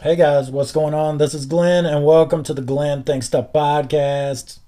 [0.00, 1.18] Hey guys, what's going on?
[1.18, 4.60] This is Glenn, and welcome to the Glenn Thinks Stuff podcast.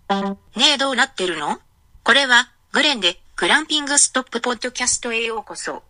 [0.57, 1.59] ねえどうなってるの
[2.05, 5.83] これは、グレンで、グランピングストップポッドキャストへようこそ。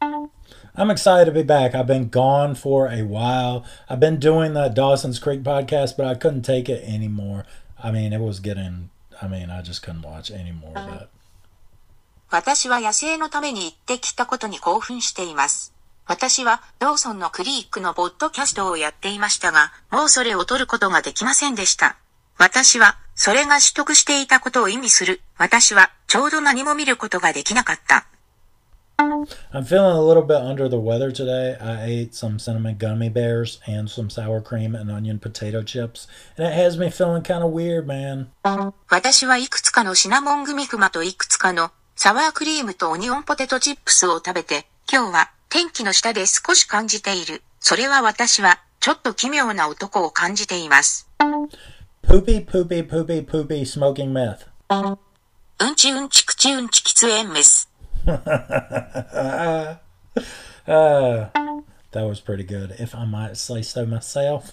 [0.00, 1.74] I'm excited to be back.
[1.74, 3.64] I've been gone for a while.
[3.88, 7.44] I've been doing that Dawson's Creek podcast, but I couldn't take it anymore.
[7.82, 11.08] I mean, it was getting, I mean, I just couldn't watch any more of that.
[12.30, 15.73] 私は野生のために行ってきたことに興奮しています。
[16.07, 21.97] 私は、ローソンのクリークのポッドキャストをやっていましたが、もうそれを取ることができませんでした。
[22.37, 25.21] 私は、それが取得していたことを意味する。
[25.37, 28.05] 私は、ちょうど何も見ることができなかった。
[29.51, 31.57] I'm feeling a little bit under the weather today.
[31.59, 36.47] I ate some cinnamon gummy bears and some sour cream and onion potato chips, and
[36.47, 38.27] it has me feeling kind of weird, man.
[38.89, 47.41] 私はいくつかのシナモングミクマといくつかのサワークリームとオニオンポテトチップスを食べて、今日は天気の下で少し感じている。
[47.61, 51.09] それは私はちょっと奇妙な男を感じています。
[52.03, 54.39] Poopy, poopy, poopy, poopy, smoking meth.
[55.59, 57.69] うんちうんち口うんち喫煙メス。
[58.05, 59.77] Uh,
[60.67, 64.51] that was pretty good, if I might say so myself.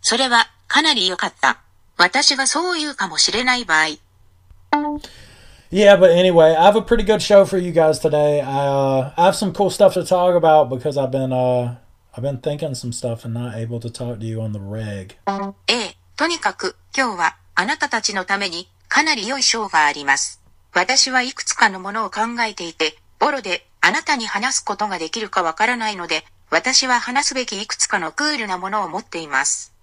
[0.00, 1.60] それはかなり良かった。
[1.98, 3.88] 私がそう言うかもしれない場合。
[5.69, 8.41] Yeah, but anyway, I have a pretty good show for you guys today.
[8.41, 11.75] I uh, I have some cool stuff to talk about because I've been uh
[12.15, 15.15] I've been thinking some stuff and not able to talk to you on the reg.
[15.67, 20.41] ええ、とにかく今日はあなたたちのためにかなり良いショーがあります。
[20.75, 29.73] 私はいくつかのものを考えていて、ボロであなたに話すことができるかわからないので、私は話すべきいくつかのクールなものを持っています。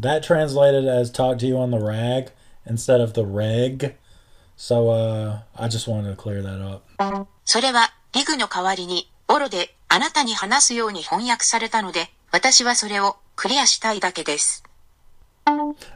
[0.00, 2.32] That translated as talk to you on the rag
[2.66, 3.94] instead of the reg.
[4.63, 7.27] So uh I just wanted to clear that up.
[7.43, 14.63] それはリグの代わりにボロであなたに話すように翻訳されたので、私はそれをクリアしたいだけです。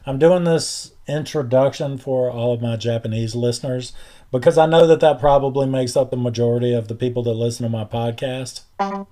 [0.05, 3.95] I'm doing this introduction for all of my Japanese listeners
[4.33, 7.65] because I know that that probably makes up the majority of the people that listen
[7.65, 8.65] to my podcast.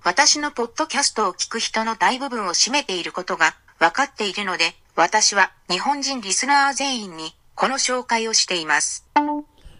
[0.04, 9.06] 私のポッドキャストを聞く人の大部分を占めていることが分かっているので、私は日本人リスナー全員にこの紹介をしています。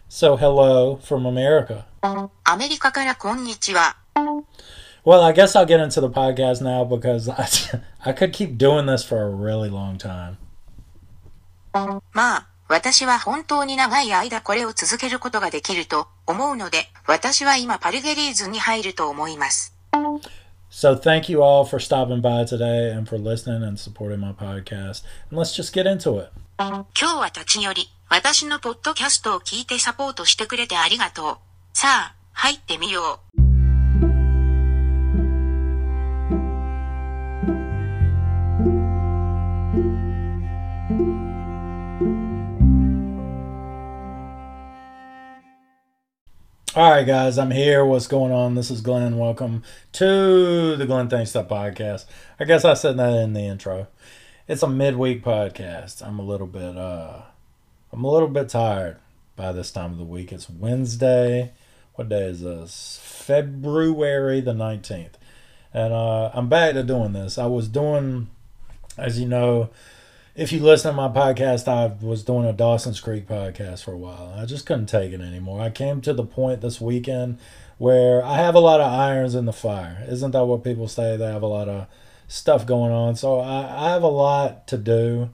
[0.08, 1.84] So hello from America.
[2.44, 3.96] アメリカからこんにちは。
[5.04, 7.46] Well, I guess I'll get into the podcast now because I,
[8.04, 10.36] I could keep doing this for a really long time.
[12.12, 19.74] まあ、私は本当に長い間これを続けることができると思うので、私は今パルゲリーズに入ると思います。
[20.70, 25.04] So thank you all for stopping by today and for listening and supporting my podcast.
[25.30, 26.30] And let's just get into it.
[26.58, 31.36] 今日は立ち寄り、 私のポッドキャストを聞いてサポートしてくれてありがとう。
[31.72, 33.42] さあ、入ってみよう。
[46.74, 47.84] All right, guys, I'm here.
[47.84, 48.54] What's going on?
[48.54, 49.18] This is Glenn.
[49.18, 49.62] Welcome
[49.92, 52.06] to the Glenn Thanks Stuff podcast.
[52.40, 53.88] I guess I said that in the intro.
[54.48, 56.02] It's a midweek podcast.
[56.02, 57.22] I'm a little bit uh
[57.91, 58.97] I'm a little bit tired
[59.37, 60.33] by this time of the week.
[60.33, 61.51] It's Wednesday.
[61.95, 62.99] What day is this?
[63.01, 65.13] February the 19th.
[65.73, 67.37] And uh I'm back to doing this.
[67.37, 68.27] I was doing
[68.97, 69.69] as you know,
[70.35, 73.97] if you listen to my podcast, I was doing a Dawson's Creek podcast for a
[73.97, 74.33] while.
[74.35, 75.61] I just couldn't take it anymore.
[75.61, 77.37] I came to the point this weekend
[77.77, 80.03] where I have a lot of irons in the fire.
[80.09, 81.15] Isn't that what people say?
[81.15, 81.87] They have a lot of
[82.27, 83.15] stuff going on.
[83.15, 85.29] So I, I have a lot to do.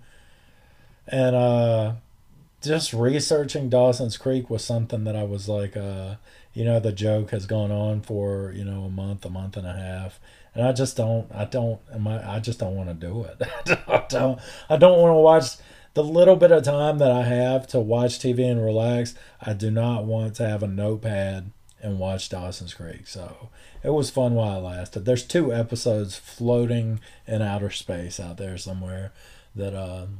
[1.08, 1.94] And uh,
[2.64, 6.16] just researching Dawson's Creek was something that I was like, uh,
[6.54, 9.68] you know, the joke has gone on for, you know, a month, a month and
[9.68, 10.20] a half
[10.56, 13.80] and I just don't I don't I, I just don't want to do it.
[13.88, 15.46] I don't I don't want to watch
[15.94, 19.14] the little bit of time that I have to watch TV and relax.
[19.42, 23.08] I do not want to have a notepad and watch Dawson's Creek.
[23.08, 23.50] So
[23.84, 25.06] it was fun while it lasted.
[25.06, 29.12] There's two episodes floating in outer space out there somewhere
[29.56, 30.20] that um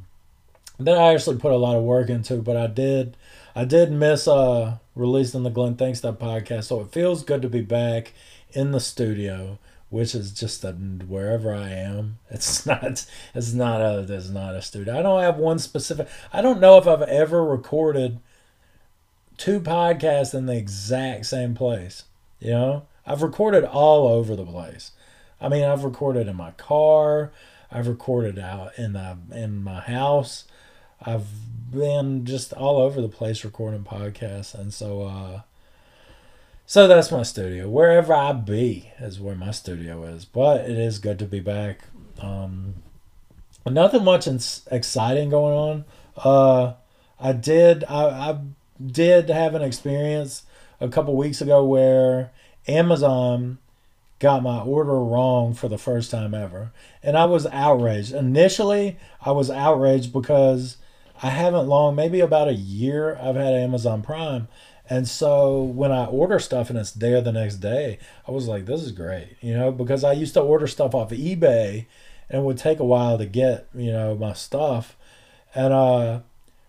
[0.78, 3.16] that I actually put a lot of work into, but I did
[3.54, 7.48] I did miss uh releasing the Glenn Thanks That podcast, so it feels good to
[7.48, 8.12] be back
[8.52, 9.58] in the studio
[9.94, 10.74] which is just that
[11.06, 12.18] wherever I am.
[12.30, 13.06] It's not.
[13.32, 14.04] It's not a.
[14.12, 14.98] It's not a studio.
[14.98, 16.08] I don't have one specific.
[16.32, 18.18] I don't know if I've ever recorded
[19.36, 22.04] two podcasts in the exact same place.
[22.40, 24.90] You know, I've recorded all over the place.
[25.40, 27.30] I mean, I've recorded in my car.
[27.70, 30.44] I've recorded out in the in my house.
[31.06, 31.26] I've
[31.72, 35.40] been just all over the place recording podcasts, and so uh,
[36.66, 37.68] So that's my studio.
[37.68, 40.24] Wherever I be is where my studio is.
[40.24, 41.80] But it is good to be back.
[42.20, 42.76] Um,
[43.66, 45.84] nothing much exciting going on.
[46.16, 46.74] Uh,
[47.20, 48.38] I did I, I
[48.84, 50.44] did have an experience
[50.80, 52.32] a couple weeks ago where
[52.66, 53.58] Amazon
[54.18, 56.72] got my order wrong for the first time ever.
[57.02, 58.12] And I was outraged.
[58.12, 60.78] Initially, I was outraged because
[61.22, 64.48] I haven't long, maybe about a year, I've had Amazon Prime.
[64.88, 68.66] And so when I order stuff and it's there the next day, I was like,
[68.66, 71.86] this is great, you know, because I used to order stuff off of eBay
[72.28, 74.96] and it would take a while to get, you know, my stuff.
[75.54, 76.20] And uh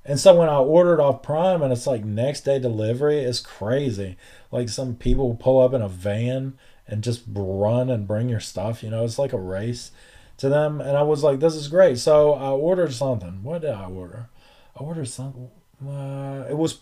[0.05, 4.17] and so when I ordered off Prime and it's like next day delivery, it's crazy.
[4.51, 6.57] Like some people pull up in a van
[6.87, 8.83] and just run and bring your stuff.
[8.83, 9.91] You know, it's like a race
[10.37, 10.79] to them.
[10.79, 11.97] And I was like, this is great.
[11.97, 13.41] So I ordered something.
[13.43, 14.29] What did I order?
[14.75, 15.49] I ordered something.
[15.85, 16.79] Uh, it was,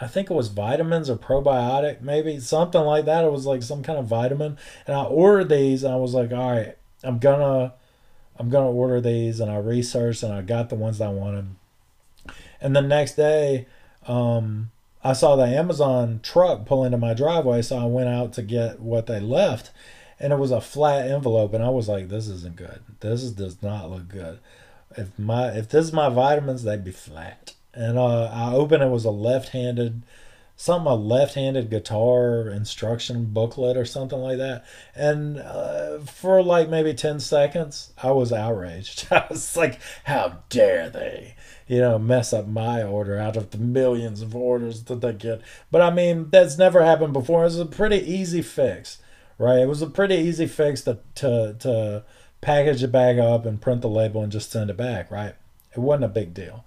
[0.00, 3.24] I think it was vitamins or probiotic, maybe something like that.
[3.24, 4.58] It was like some kind of vitamin.
[4.86, 7.74] And I ordered these I was like, all right, I'm gonna,
[8.36, 9.40] I'm gonna order these.
[9.40, 11.46] And I researched and I got the ones I wanted.
[12.60, 13.66] And the next day,
[14.06, 14.70] um,
[15.02, 18.80] I saw the Amazon truck pull into my driveway, so I went out to get
[18.80, 19.70] what they left,
[20.18, 22.80] and it was a flat envelope, and I was like, "This isn't good.
[23.00, 24.40] This is, does not look good.
[24.96, 28.90] If my if this is my vitamins, they'd be flat." And uh, I opened it
[28.90, 30.02] was a left-handed,
[30.56, 34.64] something a left-handed guitar instruction booklet or something like that,
[34.94, 39.08] and uh, for like maybe ten seconds, I was outraged.
[39.10, 41.34] I was like, "How dare they!"
[41.68, 45.42] you know, mess up my order out of the millions of orders that they get.
[45.70, 47.42] But I mean, that's never happened before.
[47.42, 48.98] It was a pretty easy fix,
[49.36, 49.60] right?
[49.60, 52.04] It was a pretty easy fix to to to
[52.40, 55.34] package it bag up and print the label and just send it back, right?
[55.72, 56.64] It wasn't a big deal.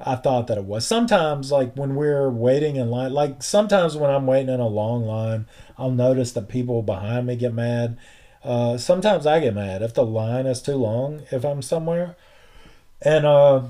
[0.00, 0.86] I thought that it was.
[0.86, 5.04] Sometimes, like when we're waiting in line, like sometimes when I'm waiting in a long
[5.04, 5.46] line,
[5.78, 7.96] I'll notice that people behind me get mad.
[8.42, 12.16] Uh, sometimes I get mad if the line is too long, if I'm somewhere.
[13.00, 13.62] And uh,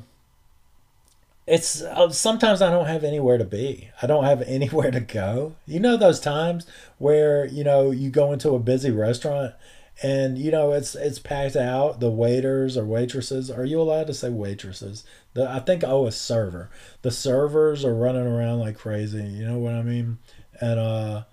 [1.47, 3.91] it's uh, sometimes I don't have anywhere to be.
[4.01, 5.57] I don't have anywhere to go.
[5.67, 6.67] You know those times
[6.99, 9.55] where you know you go into a busy restaurant
[10.03, 12.01] and you know it's it's packed out.
[12.01, 13.51] The waiters or waitresses.
[13.51, 15.05] Are you allowed to say waitresses?
[15.35, 16.71] The I think oh a server.
[17.03, 19.23] The servers are running around like crazy.
[19.23, 20.19] You know what I mean?
[20.61, 21.25] And uh,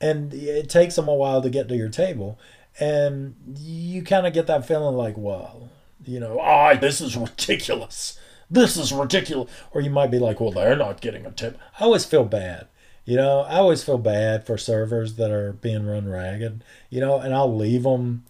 [0.00, 2.38] and it takes them a while to get to your table,
[2.78, 5.70] and you kind of get that feeling like, well,
[6.04, 8.18] you know, ah, oh, this is ridiculous
[8.50, 9.50] this is ridiculous.
[9.72, 11.58] Or you might be like, well, they're not getting a tip.
[11.78, 12.66] I always feel bad.
[13.04, 16.62] You know, I always feel bad for servers that are being run ragged.
[16.90, 18.24] You know, and I'll leave them,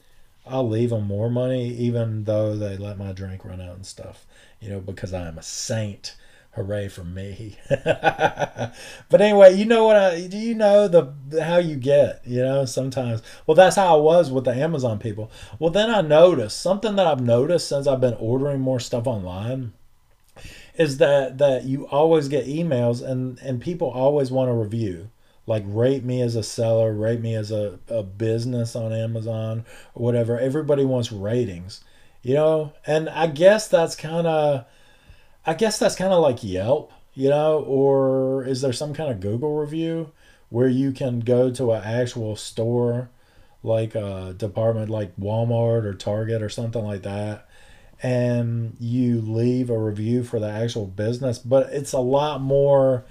[0.47, 4.27] I'll leave them more money even though they let my drink run out and stuff.
[4.61, 6.17] You know, because I am a saint.
[6.55, 7.59] Hooray for me!
[7.69, 8.75] but
[9.21, 10.27] anyway, you know what I?
[10.27, 12.23] Do you know the how you get?
[12.27, 13.23] You know, sometimes.
[13.47, 15.31] Well, that's how I was with the Amazon people.
[15.61, 19.75] Well, then I noticed something that I've noticed since I've been ordering more stuff online
[20.81, 25.11] is that that you always get emails and and people always want a review.
[25.47, 30.05] Like rate me as a seller rate me as a, a business on amazon or
[30.05, 30.39] whatever.
[30.39, 31.85] Everybody wants ratings
[32.23, 32.73] you know?
[32.87, 34.65] And i guess that's kind of
[35.47, 37.61] i guess that's kind of like yelp you know?
[37.61, 40.13] Or is there some kind of google review
[40.49, 43.11] where you can go to an actual store
[43.63, 47.47] like a department like walmart or target or something like that
[48.03, 53.05] and you leave a review for the actual business, but it's a lot more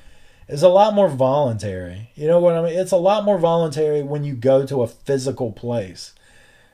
[0.49, 2.09] it's a lot more voluntary.
[2.15, 2.77] You know what I mean?
[2.77, 6.13] It's a lot more voluntary when you go to a physical place.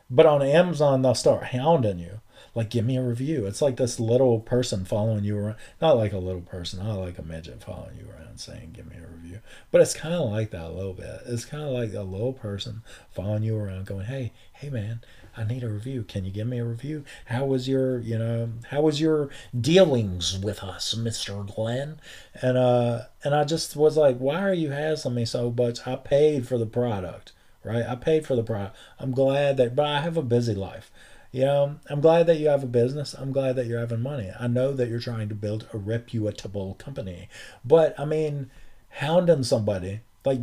[0.10, 2.22] But on Amazon, they'll start hounding you.
[2.53, 3.45] Like, give me a review.
[3.45, 5.57] It's like this little person following you around.
[5.81, 8.95] Not like a little person, not like a midget following you around saying, give me
[8.95, 9.39] a review.
[9.72, 11.22] But it's kind of like that a little bit.
[11.25, 12.81] It's kind of like a little person
[13.12, 15.01] following you around going, hey, hey, man,
[15.38, 16.04] I need a review.
[16.04, 17.04] Can you give me a review?
[17.25, 22.00] How was your, you know, how was your dealings with us, Mister Glenn?
[22.42, 25.86] And uh, and I just was like, why are you hassling me so much?
[25.86, 27.86] I paid for the product, right?
[27.86, 28.77] I paid for the product.
[29.00, 30.92] I'm glad that, but I have a busy life.
[31.32, 33.13] You know, I'm glad that you have a business.
[33.13, 34.32] I'm glad that you're having money.
[34.39, 37.27] I know that you're trying to build a reputable company,
[37.65, 38.50] but I mean,
[38.89, 40.39] hounding somebody like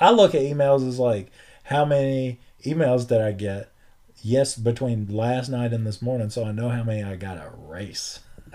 [0.00, 1.30] I look at emails as like
[1.64, 3.70] how many emails that I get,
[4.22, 7.52] yes, between last night and this morning, so I know how many I got to
[7.56, 8.20] erase.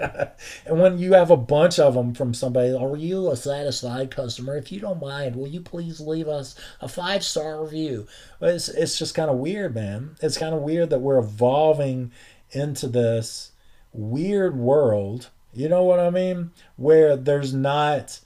[0.65, 4.55] and when you have a bunch of them from somebody, are you a satisfied customer?
[4.55, 8.07] If you don't mind, will you please leave us a five star review?
[8.41, 10.15] It's, it's just kind of weird, man.
[10.21, 12.11] It's kind of weird that we're evolving
[12.51, 13.51] into this
[13.91, 15.29] weird world.
[15.53, 16.51] You know what I mean?
[16.77, 18.19] Where there's not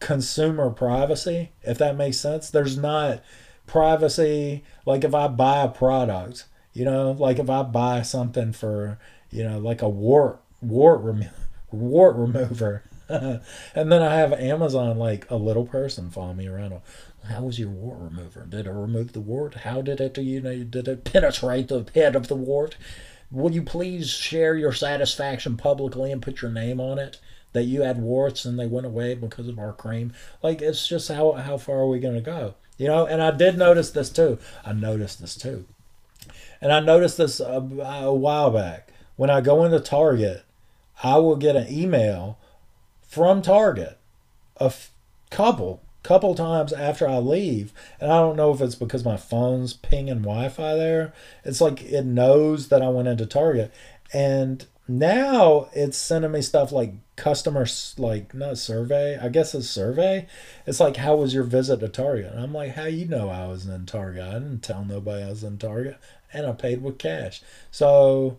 [0.00, 2.50] consumer privacy, if that makes sense.
[2.50, 3.22] There's not
[3.66, 8.98] privacy like if I buy a product, you know, like if I buy something for,
[9.30, 11.30] you know, like a wart wart remo-
[11.70, 12.82] wart remover.
[13.08, 13.42] and
[13.74, 16.80] then I have Amazon like a little person follow me around.
[17.24, 18.46] How was your wart remover?
[18.48, 19.54] Did it remove the wart?
[19.54, 22.76] How did it, you know, did it penetrate the head of the wart?
[23.30, 27.18] Will you please share your satisfaction publicly and put your name on it?
[27.52, 30.12] That you had warts and they went away because of our cream.
[30.42, 32.54] Like it's just how how far are we to go?
[32.76, 34.38] You know, and I did notice this too.
[34.64, 35.64] I noticed this too.
[36.60, 38.88] And I noticed this a, a while back.
[39.16, 40.44] When I go into Target,
[41.02, 42.38] I will get an email
[43.02, 43.98] from Target
[44.58, 44.90] a f-
[45.30, 49.72] couple couple times after I leave, and I don't know if it's because my phone's
[49.72, 51.14] pinging Wi-Fi there.
[51.44, 53.72] It's like it knows that I went into Target,
[54.12, 60.26] and now it's sending me stuff like customer like not survey i guess it's survey.
[60.66, 62.32] It's like how was your visit to target?
[62.32, 64.22] And i'm like how you know i was in target?
[64.22, 65.98] I didn't tell nobody i was in target
[66.32, 67.42] and i paid with cash.
[67.70, 68.38] So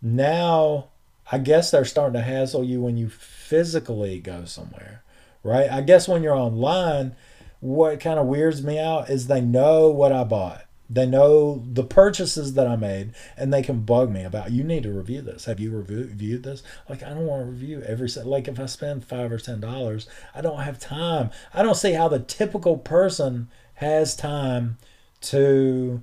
[0.00, 0.88] now
[1.30, 5.02] i guess they're starting to hassle you when you physically go somewhere
[5.44, 5.70] right?
[5.70, 7.16] I guess when you're online
[7.60, 11.84] what kind of weirds me out is they know what i bought they know the
[11.84, 14.52] purchases that I made, and they can bug me about.
[14.52, 15.46] You need to review this.
[15.46, 16.62] Have you reviewed this?
[16.86, 18.26] Like I don't want to review every set.
[18.26, 21.30] like if I spend five or ten dollars, I don't have time.
[21.54, 24.76] I don't see how the typical person has time
[25.22, 26.02] to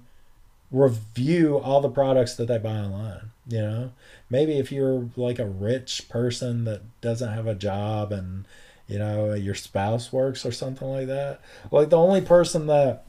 [0.72, 3.30] review all the products that they buy online.
[3.48, 3.92] You know,
[4.28, 8.46] maybe if you're like a rich person that doesn't have a job and
[8.88, 11.42] you know your spouse works or something like that.
[11.70, 13.06] Like the only person that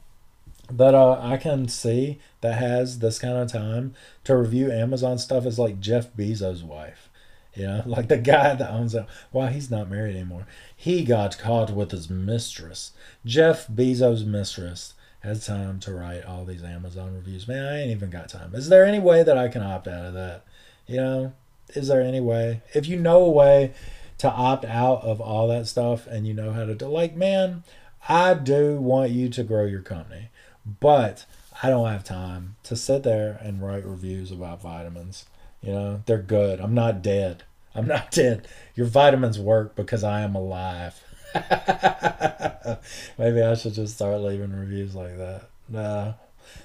[0.77, 5.45] that uh, I can see that has this kind of time to review Amazon stuff
[5.45, 7.09] is like Jeff Bezos' wife.
[7.53, 9.05] You know, like the guy that owns it.
[9.31, 10.47] Well, he's not married anymore.
[10.75, 12.91] He got caught with his mistress.
[13.25, 17.47] Jeff Bezos' mistress has time to write all these Amazon reviews.
[17.47, 18.55] Man, I ain't even got time.
[18.55, 20.43] Is there any way that I can opt out of that?
[20.87, 21.33] You know,
[21.69, 22.61] is there any way?
[22.73, 23.73] If you know a way
[24.17, 27.63] to opt out of all that stuff and you know how to do, like, man,
[28.09, 30.29] I do want you to grow your company.
[30.65, 31.25] But
[31.63, 35.25] I don't have time to sit there and write reviews about vitamins.
[35.61, 36.59] You know, they're good.
[36.59, 37.43] I'm not dead.
[37.75, 38.47] I'm not dead.
[38.75, 41.01] Your vitamins work because I am alive.
[43.17, 45.49] Maybe I should just start leaving reviews like that.
[45.69, 46.13] Nah,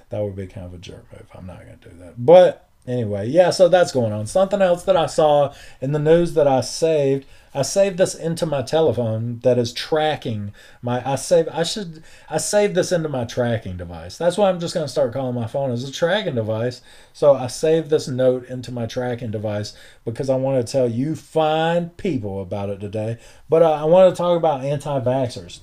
[0.09, 1.27] that would be kind of a jerk move.
[1.33, 2.13] I'm not going to do that.
[2.17, 4.27] But anyway, yeah, so that's going on.
[4.27, 7.25] Something else that I saw in the news that I saved
[7.57, 10.53] I saved this into my telephone that is tracking
[10.83, 14.15] my I save I should I save this into my tracking device.
[14.15, 16.81] That's why I'm just gonna start calling my phone as a tracking device.
[17.13, 19.75] So I saved this note into my tracking device
[20.05, 23.17] because I want to tell you fine people about it today.
[23.49, 25.61] But uh, I want to talk about anti-vaxxers.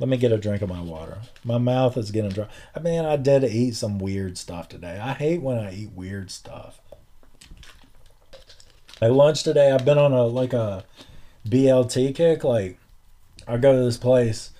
[0.00, 1.18] Let me get a drink of my water.
[1.44, 2.48] My mouth is getting dry.
[2.74, 4.98] I mean, I did eat some weird stuff today.
[4.98, 6.80] I hate when I eat weird stuff.
[9.02, 10.84] At lunch today, I've been on a like a
[11.46, 12.44] BLT kick.
[12.44, 12.78] Like
[13.46, 14.52] I go to this place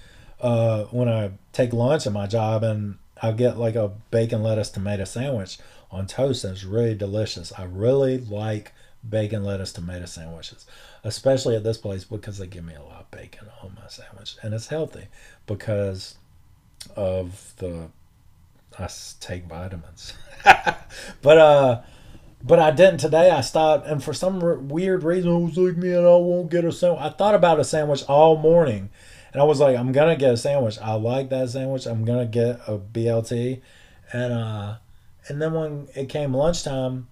[0.43, 4.69] uh, when I take lunch at my job, and I get like a bacon lettuce
[4.69, 5.59] tomato sandwich
[5.91, 7.51] on toast, and it's really delicious.
[7.59, 8.73] I really like
[9.09, 10.67] bacon lettuce tomato sandwiches,
[11.05, 14.37] especially at this place because they give me a lot of bacon on my sandwich,
[14.43, 15.07] and it's healthy
[15.47, 16.17] because
[16.97, 17.89] of the
[18.79, 18.89] I
[19.21, 20.15] take vitamins.
[21.23, 21.83] but uh
[22.43, 23.31] but I didn't today.
[23.31, 26.73] I stopped, and for some weird reason, I was like, man, I won't get a
[26.73, 27.03] sandwich.
[27.03, 28.89] I thought about a sandwich all morning,
[29.33, 30.79] and I was like, I'm gonna get a sandwich.
[30.79, 31.87] I like that sandwich.
[31.87, 33.61] I'm gonna get a BLT,
[34.13, 34.77] and uh,
[35.29, 37.09] and then when it came lunchtime,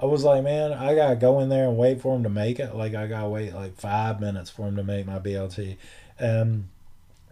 [0.00, 2.60] I was like, man, I gotta go in there and wait for him to make
[2.60, 2.74] it.
[2.74, 5.76] Like I gotta wait like five minutes for him to make my BLT,
[6.18, 6.68] and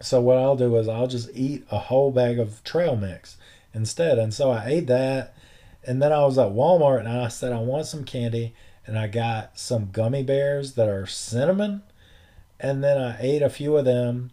[0.01, 3.37] so what I'll do is I'll just eat a whole bag of trail mix
[3.73, 4.19] instead.
[4.19, 5.35] And so I ate that
[5.85, 8.53] and then I was at Walmart and I said, I want some candy.
[8.87, 11.83] And I got some gummy bears that are cinnamon.
[12.59, 14.31] And then I ate a few of them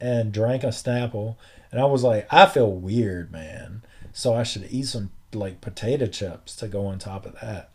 [0.00, 1.36] and drank a Snapple.
[1.70, 3.82] And I was like, I feel weird, man.
[4.12, 7.70] So I should eat some like potato chips to go on top of that.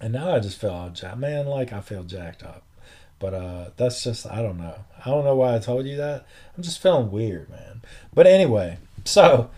[0.00, 1.18] And now I just feel all jacked.
[1.18, 2.62] Man, like I feel jacked up.
[3.18, 4.84] But uh, that's just, I don't know.
[5.04, 6.24] I don't know why I told you that.
[6.56, 7.82] I'm just feeling weird, man.
[8.14, 9.50] But anyway, so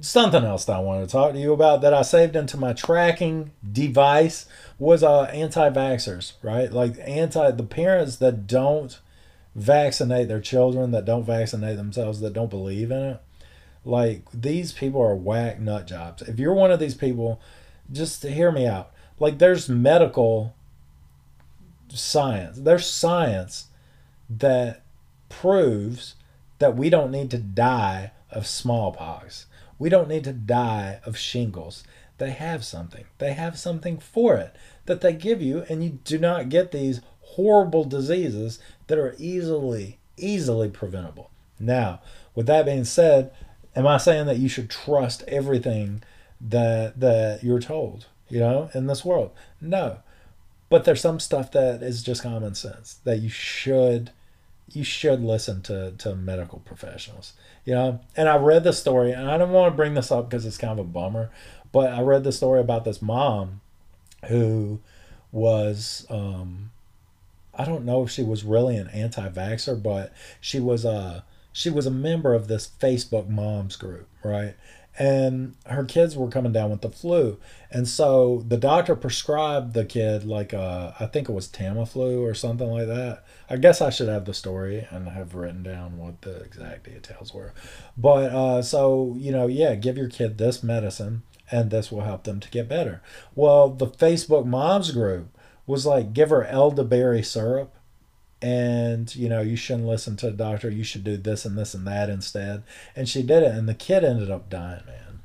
[0.00, 2.72] something else that I wanted to talk to you about that I saved into my
[2.72, 4.46] tracking device
[4.78, 6.72] was uh, anti-vaxxers, right?
[6.72, 8.98] Like anti the parents that don't
[9.54, 13.20] vaccinate their children, that don't vaccinate themselves, that don't believe in it.
[13.84, 16.22] Like these people are whack nut jobs.
[16.22, 17.40] If you're one of these people,
[17.92, 18.92] just hear me out.
[19.18, 20.54] Like there's medical
[21.88, 22.58] science.
[22.58, 23.68] There's science
[24.28, 24.82] that
[25.28, 26.14] proves
[26.58, 29.46] that we don't need to die of smallpox.
[29.78, 31.84] We don't need to die of shingles.
[32.18, 33.04] They have something.
[33.18, 34.54] They have something for it
[34.86, 39.98] that they give you, and you do not get these horrible diseases that are easily,
[40.16, 41.30] easily preventable.
[41.58, 42.00] Now,
[42.34, 43.32] with that being said,
[43.76, 46.02] am I saying that you should trust everything
[46.40, 49.30] that that you're told, you know, in this world?
[49.60, 49.98] No.
[50.68, 54.10] But there's some stuff that is just common sense that you should
[54.72, 57.34] you should listen to to medical professionals.
[57.64, 60.28] You know, and I read the story, and I don't want to bring this up
[60.28, 61.30] because it's kind of a bummer,
[61.72, 63.60] but I read the story about this mom
[64.28, 64.80] who
[65.32, 66.70] was um,
[67.56, 71.86] I don't know if she was really an anti-vaxxer, but she was a she was
[71.86, 74.56] a member of this Facebook moms group, right?
[74.98, 77.38] And her kids were coming down with the flu,
[77.70, 82.34] and so the doctor prescribed the kid like a, I think it was Tamiflu or
[82.34, 83.24] something like that.
[83.48, 87.32] I guess I should have the story and have written down what the exact details
[87.32, 87.54] were.
[87.96, 92.24] But uh, so you know, yeah, give your kid this medicine, and this will help
[92.24, 93.00] them to get better.
[93.34, 97.74] Well, the Facebook moms group was like, give her elderberry syrup
[98.44, 100.68] and you know you shouldn't listen to a doctor.
[100.68, 102.62] You should do this and this and that instead.
[102.94, 105.20] And she did it and the kid ended up dying man.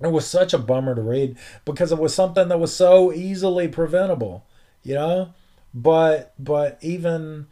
[0.00, 3.66] It was such a bummer to read because it was something that was so easily
[3.66, 4.44] preventable
[4.84, 5.34] you know?
[5.72, 7.48] But but even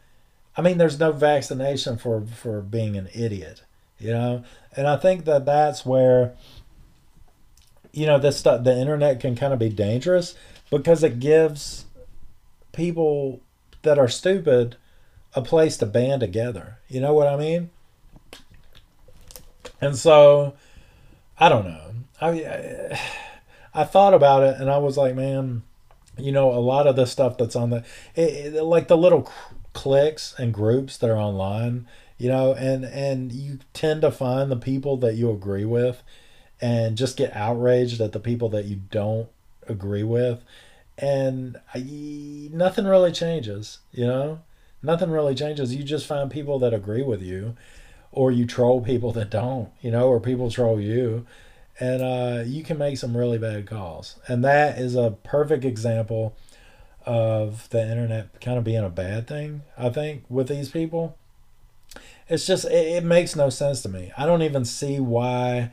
[0.55, 3.63] i mean there's no vaccination for for being an idiot
[3.99, 4.45] you know?
[4.77, 6.33] And i think that that's where
[7.91, 10.35] you know this stuff the internet can kind of be dangerous
[10.69, 11.85] because it gives
[12.71, 13.41] people
[13.81, 14.77] that are stupid
[15.35, 16.77] a place to band together.
[16.87, 17.69] You know what I mean?
[19.81, 20.55] And so,
[21.39, 21.91] I don't know.
[22.21, 22.99] I,
[23.73, 25.63] I, thought about it and I was like, man,
[26.17, 27.83] you know, a lot of the stuff that's on the,
[28.15, 29.31] it, it, like the little
[29.73, 31.87] cliques and groups that are online,
[32.17, 36.03] you know, and and you tend to find the people that you agree with,
[36.61, 39.27] and just get outraged at the people that you don't
[39.67, 40.43] agree with,
[40.97, 41.79] and I,
[42.53, 44.39] nothing really changes, you know
[44.83, 45.73] nothing really changes.
[45.73, 47.55] You just find people that agree with you,
[48.11, 51.25] or you troll people that don't, you know, or people troll you,
[51.79, 54.19] and uh, you can make some really bad calls.
[54.27, 56.35] And that is a perfect example
[57.05, 59.63] of the internet kind of being a bad thing.
[59.77, 61.17] I think with these people,
[62.29, 64.11] it's just it, it makes no sense to me.
[64.17, 65.71] I don't even see why.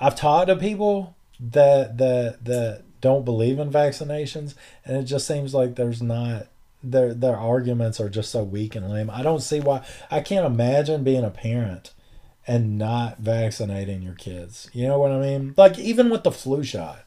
[0.00, 4.54] I've talked to people that that that don't believe in vaccinations,
[4.84, 6.48] and it just seems like there's not
[6.90, 9.10] their their arguments are just so weak and lame.
[9.10, 9.84] I don't see why.
[10.10, 11.92] I can't imagine being a parent
[12.46, 14.70] and not vaccinating your kids.
[14.72, 15.54] You know what I mean?
[15.56, 17.04] Like even with the flu shot,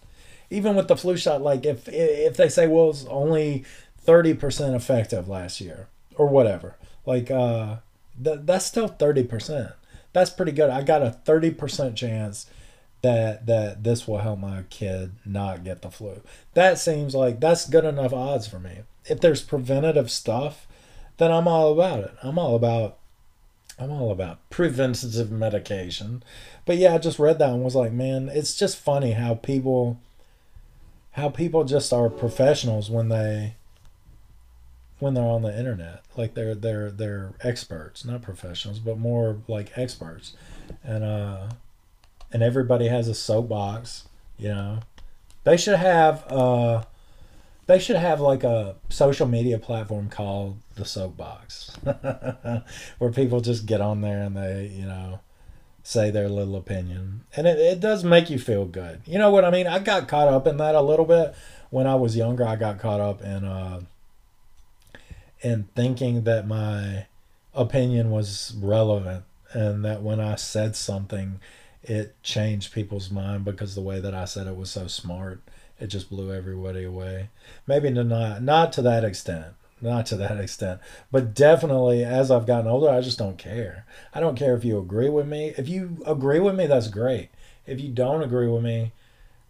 [0.50, 3.64] even with the flu shot, like if if they say well it's only
[3.98, 7.78] thirty percent effective last year or whatever, like uh,
[8.22, 9.72] th- that's still thirty percent.
[10.12, 10.70] That's pretty good.
[10.70, 12.48] I got a thirty percent chance
[13.02, 16.22] that that this will help my kid not get the flu.
[16.54, 20.68] That seems like that's good enough odds for me if there's preventative stuff,
[21.18, 22.14] then I'm all about it.
[22.24, 22.98] I'm all about
[23.78, 26.22] I'm all about preventative medication.
[26.66, 30.00] But yeah, I just read that and was like, man, it's just funny how people
[31.12, 33.56] how people just are professionals when they
[35.00, 36.04] when they're on the internet.
[36.18, 40.34] Like they're they're they're experts, not professionals, but more like experts.
[40.84, 41.50] And uh
[42.32, 44.08] and everybody has a soapbox,
[44.38, 44.80] you know.
[45.46, 46.84] They should have uh
[47.70, 51.78] they should have like a social media platform called the Soapbox,
[52.98, 55.20] where people just get on there and they, you know,
[55.84, 59.02] say their little opinion, and it, it does make you feel good.
[59.06, 59.68] You know what I mean?
[59.68, 61.36] I got caught up in that a little bit
[61.70, 62.44] when I was younger.
[62.44, 63.82] I got caught up in uh,
[65.42, 67.06] in thinking that my
[67.54, 71.40] opinion was relevant, and that when I said something,
[71.84, 75.44] it changed people's mind because the way that I said it was so smart
[75.80, 77.30] it just blew everybody away.
[77.68, 80.80] Maybe not not to that extent, not to that extent,
[81.12, 83.86] but definitely as I've gotten older, I just don't care.
[84.14, 85.54] I don't care if you agree with me.
[85.58, 87.30] If you agree with me, that's great.
[87.66, 88.92] If you don't agree with me,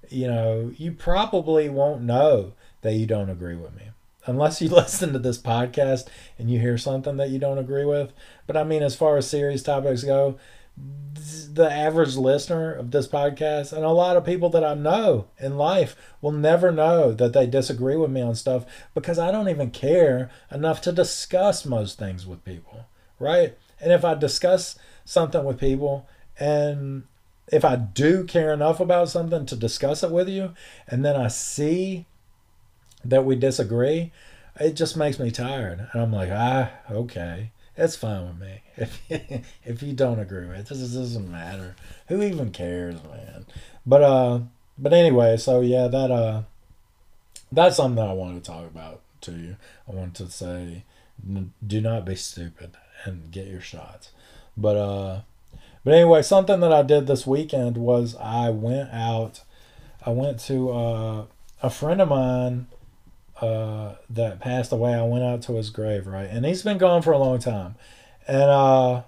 [0.09, 3.83] you know, you probably won't know that you don't agree with me
[4.25, 8.11] unless you listen to this podcast and you hear something that you don't agree with.
[8.47, 10.37] But I mean, as far as serious topics go,
[11.59, 15.57] the average listener of this podcast and a lot of people that I know in
[15.57, 19.71] life will never know that they disagree with me on stuff because I don't even
[19.71, 22.85] care enough to discuss most things with people,
[23.19, 23.57] right?
[23.81, 26.07] And if I discuss something with people
[26.39, 27.03] and
[27.47, 30.53] if I do care enough about something to discuss it with you
[30.87, 32.05] and then I see
[33.03, 34.11] that we disagree,
[34.59, 35.89] it just makes me tired.
[35.91, 38.61] And I'm like, ah, okay It's fine with me.
[38.77, 41.75] If if you don't agree with it, this doesn't matter.
[42.07, 43.45] Who even cares, man?
[43.85, 44.39] But uh,
[44.77, 46.43] but anyway, so yeah, that uh,
[47.51, 49.55] that's something that I wanted to talk about to you.
[49.87, 50.83] I wanted to say,
[51.65, 52.71] do not be stupid
[53.05, 54.11] and get your shots.
[54.57, 55.21] But uh,
[55.85, 59.41] but anyway, something that I did this weekend was I went out.
[60.05, 61.25] I went to uh,
[61.61, 62.67] a friend of mine
[63.41, 64.93] uh, that passed away.
[64.93, 67.75] I went out to his grave, right, and he's been gone for a long time,
[68.27, 69.03] and uh,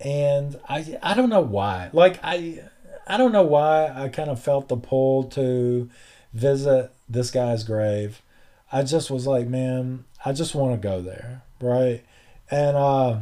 [0.00, 1.90] and I I don't know why.
[1.92, 2.62] Like I
[3.06, 5.88] I don't know why I kind of felt the pull to
[6.32, 8.22] visit this guy's grave.
[8.70, 12.04] I just was like, man, I just want to go there, right?
[12.50, 13.20] And uh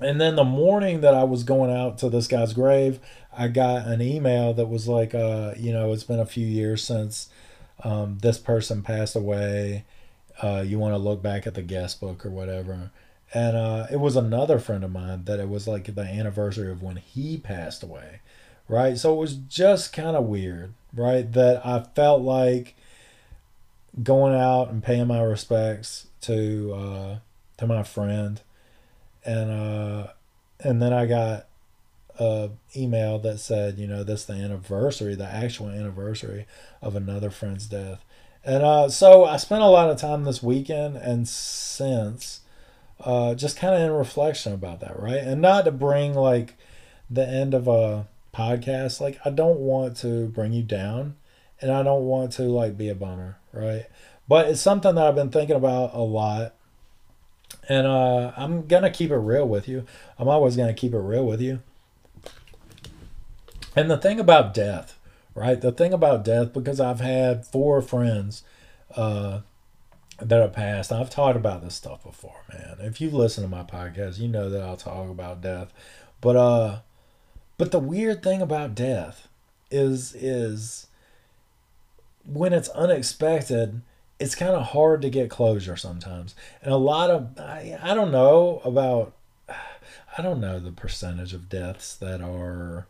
[0.00, 3.00] and then the morning that I was going out to this guy's grave,
[3.36, 6.82] I got an email that was like, uh, you know, it's been a few years
[6.82, 7.28] since
[7.84, 9.84] um, this person passed away.
[10.42, 12.90] Uh, you want to look back at the guest book or whatever.
[13.32, 16.82] And uh, it was another friend of mine that it was like the anniversary of
[16.82, 18.20] when he passed away,
[18.68, 18.98] right?
[18.98, 21.30] So it was just kind of weird, right?
[21.32, 22.74] That I felt like
[24.02, 27.16] going out and paying my respects to uh,
[27.58, 28.40] to my friend
[29.24, 30.06] and uh,
[30.60, 31.46] and then I got
[32.76, 36.46] email that said, you know, this the anniversary, the actual anniversary
[36.82, 38.04] of another friend's death,
[38.44, 42.40] and uh, so I spent a lot of time this weekend and since,
[43.00, 46.56] uh, just kind of in reflection about that, right, and not to bring like
[47.10, 51.16] the end of a podcast, like I don't want to bring you down,
[51.60, 53.86] and I don't want to like be a bummer, right,
[54.28, 56.54] but it's something that I've been thinking about a lot
[57.68, 59.84] and uh, I'm gonna keep it real with you.
[60.18, 61.60] I'm always gonna keep it real with you.
[63.76, 64.98] And the thing about death,
[65.34, 65.60] right?
[65.60, 68.42] The thing about death, because I've had four friends
[68.96, 69.40] uh,
[70.18, 70.92] that have passed.
[70.92, 72.78] I've talked about this stuff before, man.
[72.80, 75.72] If you listen to my podcast, you know that I'll talk about death.
[76.20, 76.78] But uh,
[77.58, 79.28] but the weird thing about death
[79.70, 80.88] is is
[82.24, 83.82] when it's unexpected
[84.20, 86.34] it's kind of hard to get closure sometimes.
[86.62, 89.14] And a lot of, I, I don't know about,
[89.48, 92.86] I don't know the percentage of deaths that are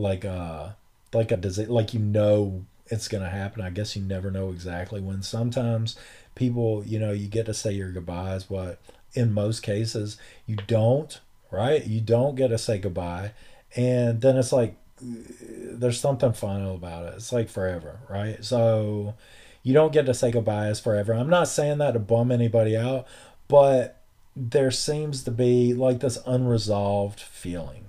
[0.00, 0.72] like a, uh,
[1.12, 3.62] like a disease, like you know it's going to happen.
[3.62, 5.22] I guess you never know exactly when.
[5.22, 5.96] Sometimes
[6.34, 8.80] people, you know, you get to say your goodbyes, but
[9.14, 11.86] in most cases, you don't, right?
[11.86, 13.32] You don't get to say goodbye.
[13.76, 17.14] And then it's like, there's something final about it.
[17.16, 18.44] It's like forever, right?
[18.44, 19.14] So,
[19.62, 21.12] you don't get to say goodbyes forever.
[21.12, 23.06] I'm not saying that to bum anybody out,
[23.48, 24.00] but
[24.34, 27.84] there seems to be like this unresolved feeling,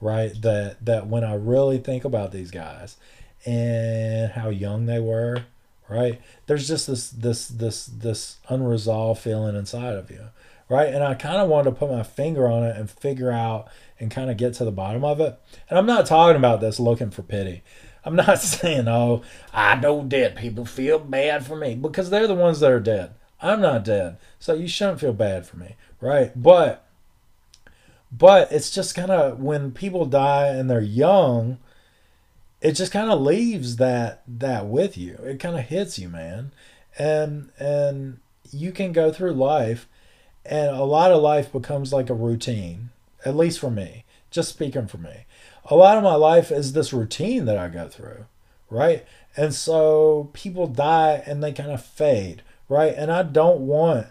[0.00, 0.32] right?
[0.42, 2.96] That that when I really think about these guys
[3.44, 5.44] and how young they were,
[5.88, 6.20] right?
[6.46, 10.26] There's just this this this this unresolved feeling inside of you,
[10.68, 10.92] right?
[10.92, 14.10] And I kind of wanted to put my finger on it and figure out and
[14.10, 15.38] kind of get to the bottom of it.
[15.68, 17.62] And I'm not talking about this looking for pity.
[18.04, 22.34] I'm not saying, oh, I know dead people feel bad for me because they're the
[22.34, 23.14] ones that are dead.
[23.40, 24.18] I'm not dead.
[24.38, 26.32] So you shouldn't feel bad for me, right?
[26.40, 26.87] But
[28.10, 31.58] but it's just kind of when people die and they're young,
[32.60, 35.14] it just kind of leaves that that with you.
[35.24, 36.52] It kind of hits you, man.
[36.98, 38.18] And and
[38.50, 39.86] you can go through life
[40.44, 42.90] and a lot of life becomes like a routine,
[43.24, 44.04] at least for me.
[44.30, 45.24] Just speaking for me
[45.70, 48.24] a lot of my life is this routine that I go through,
[48.70, 49.04] right?
[49.36, 52.94] And so people die and they kind of fade, right?
[52.96, 54.06] And I don't want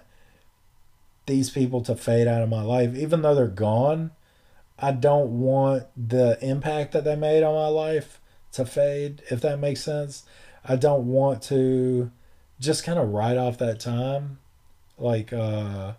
[1.27, 4.11] these people to fade out of my life, even though they're gone.
[4.79, 8.19] I don't want the impact that they made on my life
[8.53, 10.23] to fade, if that makes sense.
[10.65, 12.11] I don't want to
[12.59, 14.39] just kind of write off that time,
[14.97, 15.93] like, uh,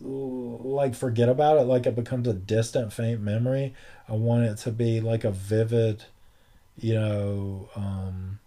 [0.00, 3.72] like forget about it like it becomes a distant faint memory
[4.08, 6.04] i want it to be like a vivid
[6.76, 8.38] you know um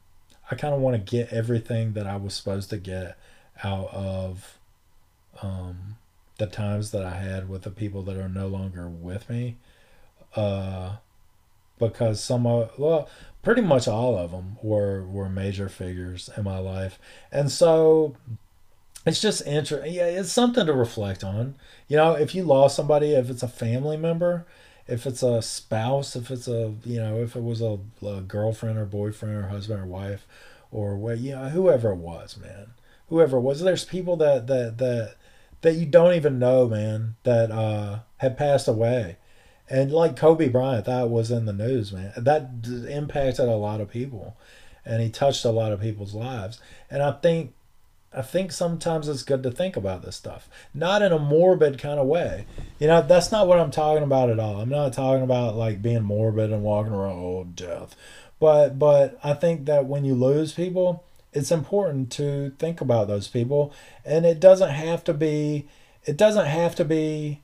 [0.51, 3.17] i kind of want to get everything that i was supposed to get
[3.63, 4.57] out of
[5.41, 5.97] um
[6.37, 9.55] the times that i had with the people that are no longer with me
[10.35, 10.95] uh
[11.79, 13.09] because some of well
[13.43, 16.99] pretty much all of them were were major figures in my life
[17.31, 18.15] and so
[19.07, 19.93] it's just interesting.
[19.93, 21.55] Yeah, it's something to reflect on.
[21.87, 24.45] You know, if you lost somebody, if it's a family member,
[24.85, 28.77] if it's a spouse, if it's a you know, if it was a, a girlfriend
[28.77, 30.27] or boyfriend or husband or wife,
[30.71, 32.67] or what you know, whoever it was, man,
[33.09, 33.61] whoever it was.
[33.61, 35.15] There's people that that that
[35.61, 39.17] that you don't even know, man, that uh had passed away.
[39.69, 42.13] And like Kobe Bryant, that was in the news, man.
[42.15, 42.51] That
[42.89, 44.37] impacted a lot of people,
[44.85, 46.59] and he touched a lot of people's lives.
[46.89, 47.53] And I think
[48.13, 51.99] I think sometimes it's good to think about this stuff, not in a morbid kind
[51.99, 52.45] of way.
[52.79, 54.61] You know, that's not what I'm talking about at all.
[54.61, 57.95] I'm not talking about like being morbid and walking around oh death,
[58.39, 61.03] but but I think that when you lose people,
[61.37, 63.71] it's important to think about those people,
[64.03, 65.67] and it doesn't have to be
[66.05, 67.41] it doesn't have to be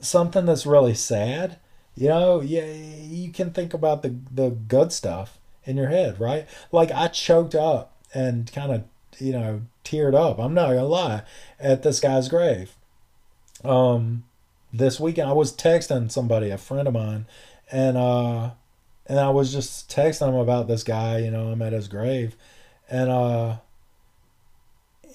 [0.00, 1.58] something that's really sad.
[1.94, 6.46] You know, yeah, you can think about the the good stuff in your head, right?
[6.70, 8.84] Like I choked up and kind of,
[9.18, 10.38] you know, teared up.
[10.38, 11.22] I'm not gonna lie
[11.58, 12.76] at this guy's grave.
[13.64, 14.24] Um,
[14.72, 17.24] this weekend I was texting somebody, a friend of mine,
[17.70, 18.50] and uh,
[19.06, 21.18] and I was just texting him about this guy.
[21.18, 22.36] You know, I'm at his grave,
[22.92, 23.56] and uh,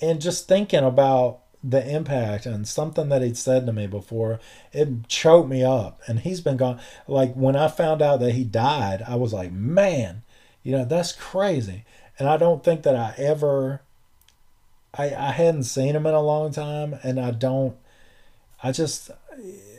[0.02, 4.40] and just thinking about the impact and something that he'd said to me before
[4.72, 8.44] it choked me up and he's been gone like when i found out that he
[8.44, 10.22] died i was like man
[10.68, 11.86] you know, that's crazy.
[12.20, 13.84] And I don't think that I ever
[14.94, 17.78] I I hadn't seen him in a long time and I don't
[18.62, 19.10] I just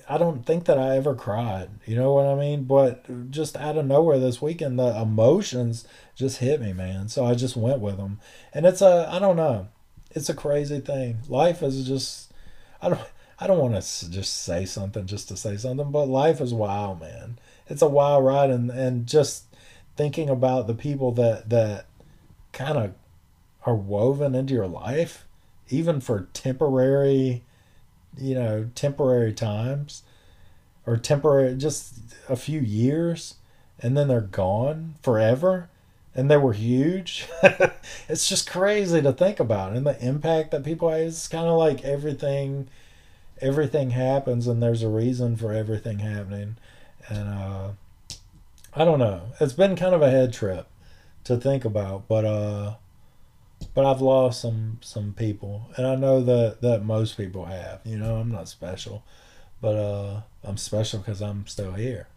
[0.09, 1.68] I don't think that I ever cried.
[1.85, 2.64] You know what I mean?
[2.64, 7.09] But just out of nowhere this weekend the emotions just hit me, man.
[7.09, 8.18] So I just went with them.
[8.55, 9.68] And it's a I don't know.
[10.12, 11.18] It's a crazy thing.
[11.29, 12.33] Life is just
[12.81, 13.01] I don't
[13.38, 17.01] I don't want to just say something just to say something, but life is wild,
[17.01, 17.38] man.
[17.68, 19.44] It's a wild ride and and just
[19.97, 21.87] thinking about the people that that
[22.53, 22.94] kind of
[23.66, 25.27] are woven into your life
[25.68, 27.44] even for temporary
[28.20, 30.02] you know temporary times
[30.87, 31.94] or temporary just
[32.28, 33.35] a few years
[33.81, 35.68] and then they're gone forever
[36.14, 37.28] and they were huge
[38.09, 41.57] it's just crazy to think about and the impact that people have it's kind of
[41.57, 42.68] like everything
[43.40, 46.57] everything happens and there's a reason for everything happening
[47.09, 47.68] and uh
[48.74, 49.22] I don't know.
[49.40, 50.66] It's been kind of a head trip
[51.24, 52.74] to think about, but uh,
[53.79, 57.81] but I've lost some some people, and I know that that most people have.
[57.85, 59.05] You know, I'm not special,
[59.61, 62.09] but uh, I'm special because I'm still here.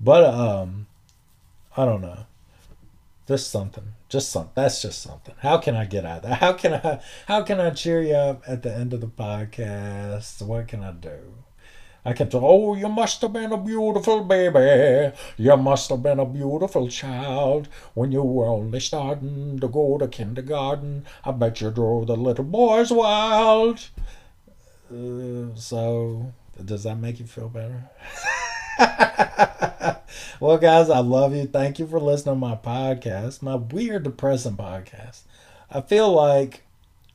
[0.00, 0.86] But um,
[1.76, 2.24] I don't know.
[3.28, 4.52] Just something, just something.
[4.54, 5.34] That's just something.
[5.40, 6.38] How can I get out of that?
[6.38, 7.02] How can I?
[7.26, 10.40] How can I cheer you up at the end of the podcast?
[10.40, 11.34] What can I do?
[12.04, 15.12] I kept Oh, you must have been a beautiful baby.
[15.36, 20.08] You must have been a beautiful child when you were only starting to go to
[20.08, 21.04] kindergarten.
[21.24, 23.88] I bet you drove the little boys wild.
[24.90, 26.32] Uh, so,
[26.64, 27.90] does that make you feel better?
[30.40, 31.46] well, guys, I love you.
[31.46, 35.22] Thank you for listening to my podcast, my weird, depressing podcast.
[35.70, 36.62] I feel like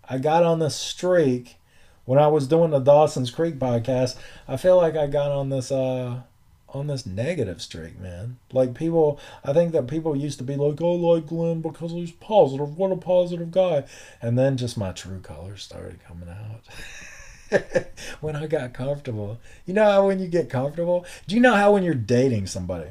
[0.07, 1.57] I got on this streak
[2.05, 4.15] when I was doing the Dawson's Creek podcast,
[4.47, 6.21] I feel like I got on this uh
[6.69, 8.37] on this negative streak, man.
[8.51, 12.11] Like people, I think that people used to be like, "Oh, like Glenn because he's
[12.11, 12.77] positive.
[12.77, 13.85] What a positive guy,"
[14.21, 17.87] and then just my true colors started coming out.
[18.21, 21.73] when I got comfortable, you know how when you get comfortable, do you know how
[21.73, 22.89] when you're dating somebody?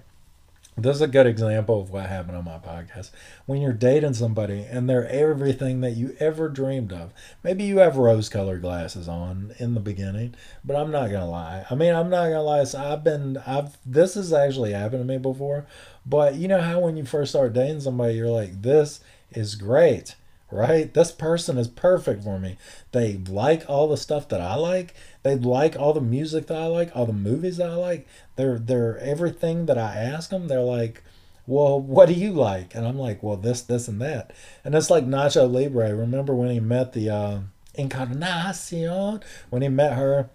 [0.77, 3.11] This is a good example of what happened on my podcast.
[3.47, 7.13] When you're dating somebody and they're everything that you ever dreamed of,
[7.45, 10.35] maybe you have rose colored glasses on in the beginning,
[10.65, 11.65] but I'm not gonna lie.
[11.71, 12.65] I mean, I'm not gonna lie.
[12.65, 15.65] So I've been, I've, this has actually happened to me before,
[16.05, 18.99] but you know how when you first start dating somebody, you're like, this
[19.31, 20.17] is great
[20.55, 20.93] right?
[20.93, 22.57] This person is perfect for me.
[22.93, 24.95] They like all the stuff that I like.
[25.23, 28.07] They like all the music that I like, all the movies that I like.
[28.37, 30.49] They're they're everything that I ask them.
[30.49, 31.03] They're like,
[31.47, 34.33] "Well, what do you like?" And I'm like, "Well, this, this, and that."
[34.65, 35.95] And it's like Nacho Libre.
[35.95, 37.39] Remember when he met the uh,
[37.75, 39.21] Encarnacion?
[39.51, 40.31] When he met her,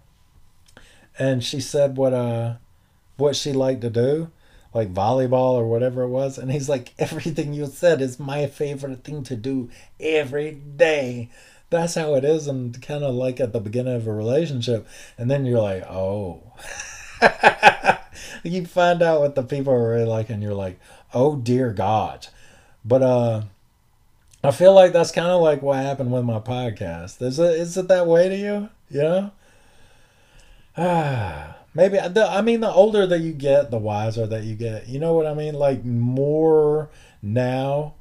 [1.18, 2.56] and she said what uh
[3.16, 4.30] what she liked to do
[4.72, 6.38] like volleyball or whatever it was.
[6.38, 11.30] And he's like, everything you said is my favorite thing to do every day.
[11.70, 14.88] That's how it is, and kind of like at the beginning of a relationship.
[15.16, 16.42] And then you're like, oh.
[18.42, 20.80] you find out what the people are really like, and you're like,
[21.14, 22.26] oh dear God.
[22.84, 23.42] But, uh,
[24.42, 27.22] I feel like that's kind of like what happened with my podcast.
[27.22, 28.68] Is it, is it that way to you?
[28.90, 29.30] Yeah.
[30.76, 31.59] Ah.
[31.74, 34.88] Maybe the, I mean the older that you get, the wiser that you get.
[34.88, 35.54] You know what I mean?
[35.54, 36.90] Like more
[37.22, 37.94] now.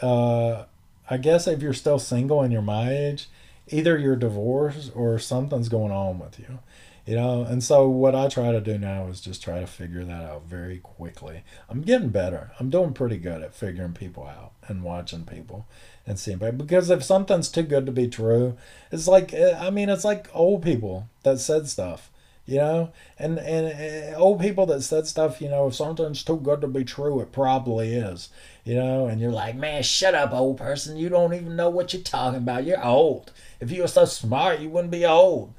[0.00, 0.64] Uh,
[1.08, 3.28] I guess if you're still single and you're my age,
[3.68, 6.58] either you're divorced or something's going on with you.
[7.06, 10.02] You know, and so what I try to do now is just try to figure
[10.02, 11.44] that out very quickly.
[11.68, 12.50] I'm getting better.
[12.58, 15.68] I'm doing pretty good at figuring people out and watching people
[16.04, 16.64] and seeing people.
[16.66, 18.56] Because if something's too good to be true,
[18.90, 22.10] it's like I mean, it's like old people that said stuff
[22.46, 26.36] You know, and, and and old people that said stuff, you know, if something's too
[26.36, 28.28] good to be true, it probably is.
[28.64, 30.96] You know, and you're like, man, shut up, old person.
[30.96, 32.64] You don't even know what you're talking about.
[32.64, 33.32] You're old.
[33.60, 35.54] If you were so smart, you wouldn't be old.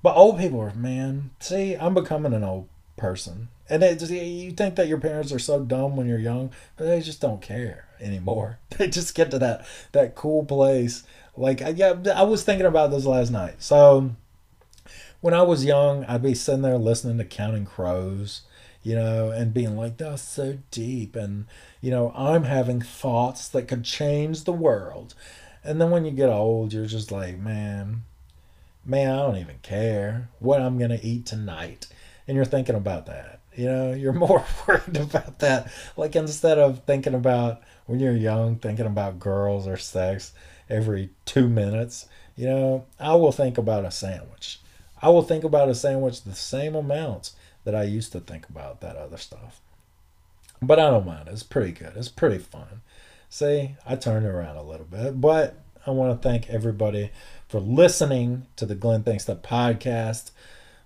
[0.00, 1.30] But old people are, man.
[1.40, 5.60] See, I'm becoming an old person, and it, you think that your parents are so
[5.60, 8.58] dumb when you're young, but they just don't care anymore.
[8.78, 11.04] They just get to that that cool place.
[11.36, 13.62] Like, yeah, I was thinking about this last night.
[13.62, 14.14] So
[15.22, 18.42] when I was young, I'd be sitting there listening to Counting Crows,
[18.82, 21.14] you know, and being like, that's so deep.
[21.14, 21.46] And,
[21.80, 25.14] you know, I'm having thoughts that could change the world.
[25.62, 28.02] And then when you get old, you're just like, man,
[28.84, 31.86] man, I don't even care what I'm going to eat tonight.
[32.26, 33.38] And you're thinking about that.
[33.54, 35.72] You know, you're more worried about that.
[35.96, 40.32] Like instead of thinking about when you're young, thinking about girls or sex
[40.68, 44.58] every two minutes, you know, I will think about a sandwich
[45.02, 47.34] I will think about a sandwich the same amounts
[47.64, 49.60] that I used to think about that other stuff.
[50.62, 51.28] But I don't mind.
[51.28, 51.92] It's pretty good.
[51.96, 52.82] It's pretty fun.
[53.28, 57.10] See, I turned around a little bit, but I want to thank everybody
[57.48, 60.30] for listening to the Glenn Thinks That podcast.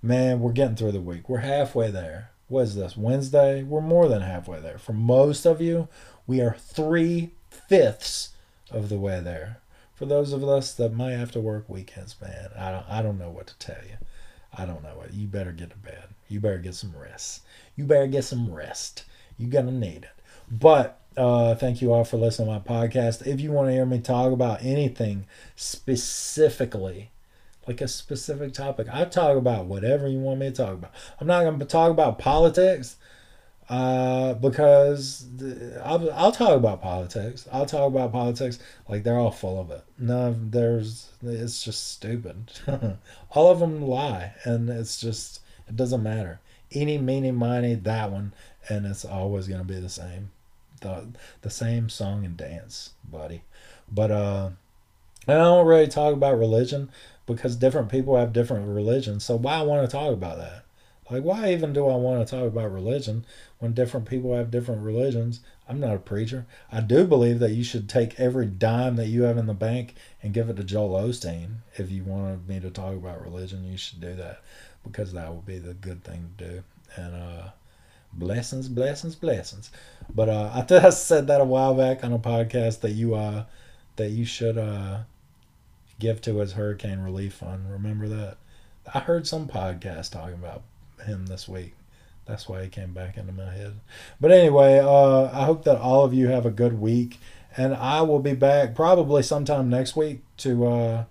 [0.01, 1.29] Man, we're getting through the week.
[1.29, 2.31] We're halfway there.
[2.49, 2.97] What is this?
[2.97, 3.63] Wednesday?
[3.63, 4.79] We're more than halfway there.
[4.79, 5.89] For most of you,
[6.27, 8.31] we are three fifths
[8.71, 9.59] of the way there
[9.97, 13.19] for those of us that might have to work weekends, man, I don't, I don't
[13.19, 13.97] know what to tell you.
[14.57, 15.15] I don't know what.
[15.15, 16.05] You better get to bed.
[16.29, 17.43] You better get some rest.
[17.77, 19.05] You better get some rest.
[19.39, 20.11] You're going to need it.
[20.51, 23.27] But uh, thank you all for listening to my podcast.
[23.27, 27.11] If you want to hear me talk about anything specifically,
[27.67, 30.93] like a specific topic, I talk about whatever you want me to talk about.
[31.21, 32.97] I'm not going to talk about politics
[33.69, 35.27] uh, because
[35.83, 37.49] I'll, I'll talk about politics.
[37.53, 39.83] I'll talk about politics like they're all full of it.
[39.99, 42.53] No, there's it's just stupid.
[43.31, 46.41] all of them lie, and it's just it doesn't matter.
[46.73, 48.33] Any, meeny, miny, that one,
[48.69, 50.31] and it's always gonna be the same,
[50.81, 51.09] the
[51.43, 53.43] the same song and dance, buddy.
[53.91, 54.51] But uh,
[55.27, 56.91] I don't really talk about religion
[57.27, 59.25] because different people have different religions.
[59.25, 60.66] So why I want to talk about that?
[61.11, 63.25] Like, why even do I want to talk about religion
[63.59, 65.41] when different people have different religions?
[65.69, 66.47] I'm not a preacher.
[66.71, 69.95] I do believe that you should take every dime that you have in the bank
[70.23, 71.59] and give it to Joel Osteen.
[71.77, 74.43] If you wanted me to talk about religion, you should do that
[74.85, 76.63] because that would be the good thing to do.
[76.97, 77.49] And uh,
[78.13, 79.71] blessings, blessings, blessings.
[80.13, 83.15] But uh, I think I said that a while back on a podcast that you
[83.15, 83.45] uh,
[83.97, 85.01] that you should uh,
[85.99, 87.71] give to his hurricane relief fund.
[87.71, 88.39] Remember that?
[88.93, 90.63] I heard some podcast talking about
[91.07, 91.75] him this week.
[92.27, 93.75] That's why he came back into my head.
[94.21, 97.19] But anyway, uh, I hope that all of you have a good week,
[97.57, 101.05] and I will be back probably sometime next week to uh,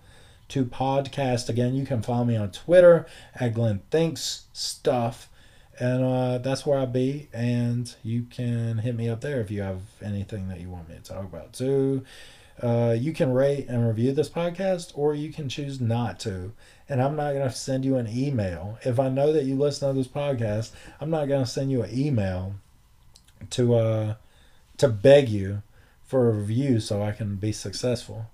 [0.50, 1.74] to podcast again.
[1.74, 5.30] You can follow me on Twitter at Glenn Thinks Stuff,
[5.80, 7.30] and uh, that's where I'll be.
[7.34, 10.96] And you can hit me up there if you have anything that you want me
[10.96, 12.04] to talk about too.
[12.62, 16.54] Uh, you can rate and review this podcast, or you can choose not to
[16.88, 18.78] and I'm not going to send you an email.
[18.84, 21.84] If I know that you listen to this podcast, I'm not going to send you
[21.84, 22.56] an email
[23.52, 24.16] to uh
[24.78, 25.62] to beg you
[26.04, 28.30] for a review so I can be successful.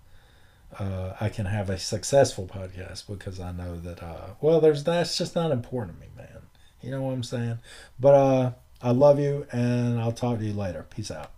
[0.78, 5.18] Uh, I can have a successful podcast because I know that uh well there's that's
[5.18, 6.44] just not important to me, man.
[6.82, 7.60] You know what I'm saying?
[8.00, 10.86] But uh I love you and I'll talk to you later.
[10.90, 11.32] Peace out.